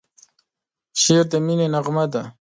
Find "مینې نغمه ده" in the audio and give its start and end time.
1.45-2.23